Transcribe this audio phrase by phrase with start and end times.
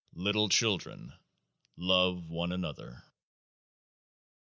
[0.15, 1.13] Little children,
[1.77, 3.03] love one another